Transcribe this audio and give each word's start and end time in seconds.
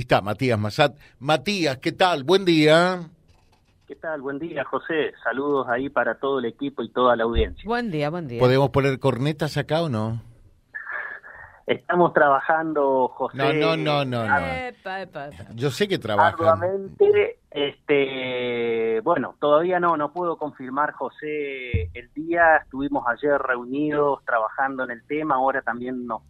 está 0.00 0.20
Matías 0.20 0.58
Massat. 0.58 0.96
Matías, 1.18 1.78
¿qué 1.78 1.92
tal? 1.92 2.24
Buen 2.24 2.44
día. 2.44 3.00
¿Qué 3.86 3.94
tal? 3.94 4.20
Buen 4.20 4.38
día, 4.38 4.64
José. 4.64 5.12
Saludos 5.22 5.68
ahí 5.68 5.88
para 5.88 6.16
todo 6.16 6.40
el 6.40 6.46
equipo 6.46 6.82
y 6.82 6.90
toda 6.90 7.14
la 7.14 7.24
audiencia. 7.24 7.62
Buen 7.64 7.90
día, 7.90 8.10
buen 8.10 8.26
día. 8.26 8.40
¿Podemos 8.40 8.70
poner 8.70 8.98
cornetas 8.98 9.56
acá 9.56 9.82
o 9.82 9.88
no? 9.88 10.20
Estamos 11.66 12.12
trabajando, 12.12 13.08
José. 13.08 13.36
No, 13.36 13.52
no, 13.52 13.76
no, 13.76 14.04
no. 14.04 14.26
no. 14.26 14.36
Epa, 14.36 15.02
epa, 15.02 15.28
epa. 15.28 15.46
Yo 15.54 15.70
sé 15.70 15.88
que 15.88 15.98
trabajan. 15.98 16.34
Arduamente, 16.34 17.38
este, 17.50 19.00
bueno, 19.00 19.34
todavía 19.40 19.80
no, 19.80 19.96
no 19.96 20.12
puedo 20.12 20.36
confirmar, 20.36 20.92
José, 20.92 21.90
el 21.94 22.12
día. 22.14 22.58
Estuvimos 22.58 23.04
ayer 23.08 23.38
reunidos 23.38 24.24
trabajando 24.24 24.84
en 24.84 24.90
el 24.92 25.04
tema, 25.06 25.36
ahora 25.36 25.62
también 25.62 26.06
nos 26.06 26.22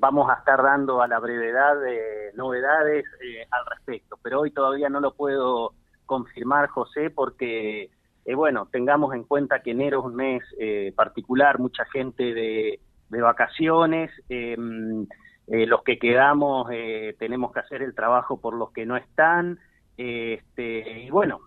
vamos 0.00 0.30
a 0.30 0.34
estar 0.34 0.62
dando 0.62 1.02
a 1.02 1.08
la 1.08 1.18
brevedad 1.18 1.80
de 1.80 2.32
novedades 2.34 3.04
eh, 3.22 3.46
al 3.50 3.66
respecto, 3.66 4.18
pero 4.22 4.40
hoy 4.40 4.50
todavía 4.50 4.88
no 4.88 5.00
lo 5.00 5.14
puedo 5.14 5.74
confirmar, 6.06 6.68
José, 6.68 7.10
porque, 7.10 7.90
eh, 8.24 8.34
bueno, 8.34 8.68
tengamos 8.70 9.14
en 9.14 9.24
cuenta 9.24 9.62
que 9.62 9.72
enero 9.72 10.00
es 10.00 10.06
un 10.06 10.16
mes 10.16 10.42
eh, 10.58 10.92
particular, 10.96 11.58
mucha 11.58 11.84
gente 11.86 12.32
de, 12.34 12.80
de 13.08 13.20
vacaciones, 13.20 14.10
em, 14.28 15.06
los 15.46 15.82
que 15.82 15.98
quedamos 15.98 16.68
tenemos 17.18 17.52
que 17.52 17.60
hacer 17.60 17.80
el 17.80 17.94
trabajo 17.94 18.38
por 18.38 18.52
los 18.52 18.70
que 18.72 18.84
no 18.84 18.98
están, 18.98 19.58
este, 19.96 21.04
y 21.04 21.08
bueno, 21.08 21.40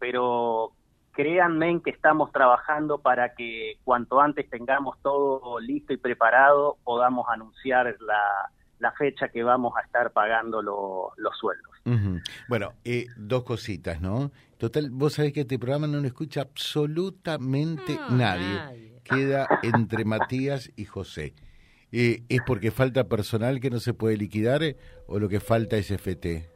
pero 0.00 0.72
créanme 1.16 1.70
en 1.70 1.80
que 1.80 1.88
estamos 1.88 2.30
trabajando 2.30 2.98
para 2.98 3.34
que 3.34 3.78
cuanto 3.84 4.20
antes 4.20 4.48
tengamos 4.50 4.98
todo 5.02 5.58
listo 5.60 5.94
y 5.94 5.96
preparado, 5.96 6.76
podamos 6.84 7.26
anunciar 7.30 7.96
la, 8.00 8.50
la 8.78 8.92
fecha 8.92 9.28
que 9.28 9.42
vamos 9.42 9.72
a 9.78 9.80
estar 9.80 10.12
pagando 10.12 10.60
los 10.60 11.36
sueldos. 11.40 11.72
Bueno, 12.48 12.74
eh, 12.84 13.06
dos 13.16 13.44
cositas, 13.44 14.00
¿no? 14.00 14.30
Total, 14.58 14.90
vos 14.90 15.14
sabés 15.14 15.32
que 15.32 15.40
este 15.40 15.58
programa 15.58 15.86
no 15.86 16.00
lo 16.00 16.06
escucha 16.06 16.42
absolutamente 16.42 17.98
nadie. 18.10 19.00
Queda 19.02 19.48
entre 19.62 20.04
Matías 20.04 20.70
y 20.76 20.84
José. 20.84 21.34
Eh, 21.92 22.24
¿Es 22.28 22.40
porque 22.44 22.70
falta 22.70 23.08
personal 23.08 23.60
que 23.60 23.70
no 23.70 23.78
se 23.78 23.94
puede 23.94 24.18
liquidar 24.18 24.62
eh, 24.62 24.76
o 25.06 25.18
lo 25.18 25.28
que 25.28 25.40
falta 25.40 25.76
es 25.76 25.90
FT? 25.90 26.55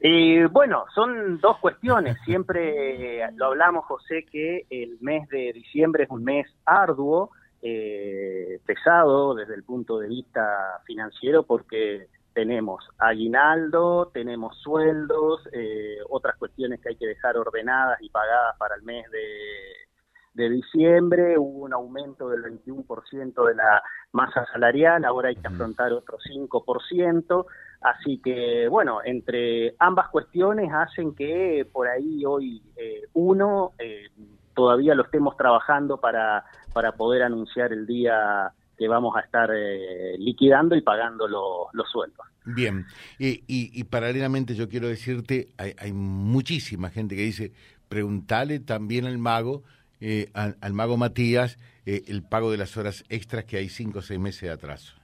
Eh, 0.00 0.48
bueno, 0.50 0.86
son 0.94 1.38
dos 1.40 1.58
cuestiones. 1.58 2.16
Siempre 2.24 3.30
lo 3.36 3.46
hablamos, 3.46 3.84
José, 3.84 4.24
que 4.30 4.66
el 4.70 4.98
mes 5.00 5.28
de 5.28 5.52
diciembre 5.52 6.04
es 6.04 6.10
un 6.10 6.24
mes 6.24 6.46
arduo, 6.64 7.30
eh, 7.62 8.58
pesado 8.64 9.34
desde 9.34 9.54
el 9.54 9.62
punto 9.62 9.98
de 9.98 10.08
vista 10.08 10.80
financiero, 10.86 11.42
porque 11.42 12.08
tenemos 12.32 12.88
aguinaldo, 12.98 14.10
tenemos 14.14 14.56
sueldos, 14.58 15.46
eh, 15.52 15.98
otras 16.08 16.36
cuestiones 16.36 16.80
que 16.80 16.90
hay 16.90 16.96
que 16.96 17.06
dejar 17.06 17.36
ordenadas 17.36 18.00
y 18.00 18.08
pagadas 18.08 18.56
para 18.56 18.76
el 18.76 18.82
mes 18.82 19.10
de, 19.10 19.18
de 20.40 20.50
diciembre. 20.50 21.38
Hubo 21.38 21.64
un 21.64 21.72
aumento 21.72 22.28
del 22.28 22.42
21% 22.42 23.46
de 23.46 23.54
la 23.54 23.82
masa 24.12 24.44
salarial, 24.52 25.04
ahora 25.04 25.28
hay 25.28 25.36
que 25.36 25.46
afrontar 25.46 25.92
otro 25.92 26.18
5%. 26.18 27.46
Así 27.82 28.18
que, 28.18 28.68
bueno, 28.68 29.00
entre 29.04 29.74
ambas 29.78 30.08
cuestiones 30.08 30.70
hacen 30.72 31.14
que 31.14 31.66
por 31.72 31.88
ahí 31.88 32.24
hoy 32.26 32.62
eh, 32.76 33.02
uno 33.14 33.72
eh, 33.78 34.08
todavía 34.54 34.94
lo 34.94 35.04
estemos 35.04 35.36
trabajando 35.36 35.98
para, 35.98 36.44
para 36.72 36.92
poder 36.92 37.22
anunciar 37.22 37.72
el 37.72 37.86
día 37.86 38.52
que 38.76 38.88
vamos 38.88 39.14
a 39.16 39.20
estar 39.20 39.50
eh, 39.54 40.16
liquidando 40.18 40.74
y 40.74 40.82
pagando 40.82 41.28
los 41.28 41.88
sueldos. 41.90 42.26
Bien, 42.44 42.86
y, 43.18 43.42
y, 43.46 43.84
paralelamente 43.84 44.54
yo 44.54 44.68
quiero 44.68 44.88
decirte, 44.88 45.50
hay, 45.58 45.74
hay, 45.78 45.92
muchísima 45.92 46.88
gente 46.88 47.14
que 47.14 47.22
dice, 47.22 47.52
preguntale 47.88 48.60
también 48.60 49.04
al 49.04 49.18
mago, 49.18 49.62
al, 50.34 50.56
al, 50.60 50.72
mago 50.72 50.96
Matías, 50.96 51.58
el 51.84 52.22
pago 52.22 52.50
de 52.50 52.58
las 52.58 52.76
horas 52.76 53.04
extras 53.08 53.44
que 53.44 53.56
hay 53.56 53.68
cinco 53.68 54.00
o 54.00 54.02
seis 54.02 54.20
meses 54.20 54.42
de 54.42 54.50
atraso. 54.50 55.00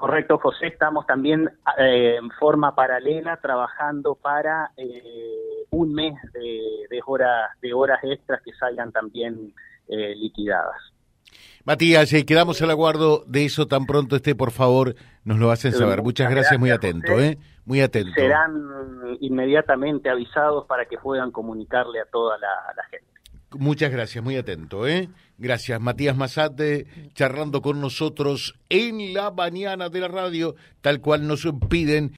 Correcto, 0.00 0.38
José. 0.38 0.68
Estamos 0.68 1.06
también 1.06 1.50
eh, 1.78 2.16
en 2.16 2.30
forma 2.30 2.74
paralela 2.74 3.36
trabajando 3.36 4.14
para 4.14 4.70
eh, 4.76 5.66
un 5.70 5.92
mes 5.92 6.14
de, 6.32 7.00
horas, 7.04 7.50
de 7.60 7.74
horas 7.74 7.98
extras 8.02 8.40
que 8.42 8.52
salgan 8.54 8.92
también 8.92 9.52
eh, 9.88 10.14
liquidadas. 10.16 10.76
Matías, 11.64 12.10
quedamos 12.26 12.62
al 12.62 12.70
aguardo 12.70 13.24
de 13.26 13.44
eso 13.44 13.66
tan 13.66 13.84
pronto 13.84 14.16
esté, 14.16 14.34
por 14.34 14.52
favor, 14.52 14.94
nos 15.24 15.38
lo 15.38 15.50
hacen 15.50 15.72
saber. 15.72 16.02
Muchas 16.02 16.30
gracias, 16.30 16.58
muy 16.58 16.70
atento, 16.70 17.20
¿eh? 17.20 17.36
Muy 17.66 17.82
atento. 17.82 18.12
Serán 18.14 19.18
inmediatamente 19.20 20.08
avisados 20.08 20.66
para 20.66 20.86
que 20.86 20.96
puedan 20.96 21.30
comunicarle 21.30 22.00
a 22.00 22.06
toda 22.06 22.38
la 22.38 22.84
gente. 22.90 23.09
Muchas 23.58 23.90
gracias, 23.90 24.22
muy 24.22 24.36
atento, 24.36 24.86
¿eh? 24.86 25.08
Gracias, 25.36 25.80
Matías 25.80 26.16
Mazate, 26.16 26.86
charlando 27.14 27.62
con 27.62 27.80
nosotros 27.80 28.54
en 28.68 29.12
la 29.12 29.32
mañana 29.32 29.88
de 29.88 30.00
la 30.00 30.06
radio, 30.06 30.54
tal 30.80 31.00
cual 31.00 31.26
nos 31.26 31.48
piden 31.68 32.08